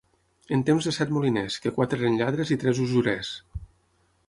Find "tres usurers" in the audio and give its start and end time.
2.65-3.33